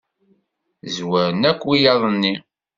[0.95, 2.33] Zwaren akk wiyaḍ-nni.